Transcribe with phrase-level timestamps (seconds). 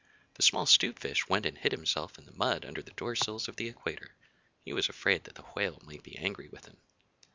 [0.33, 3.47] The small 'Stute Fish went and hid himself in the mud under the Door sills
[3.47, 4.15] of the Equator.
[4.65, 6.77] He was afraid that the Whale might be angry with him.